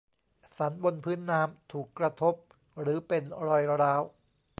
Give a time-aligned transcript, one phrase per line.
[0.57, 2.35] สันบนพื้นน้ำ ถูกกระทบ
[2.81, 4.01] หรือเป็นรอยร้าว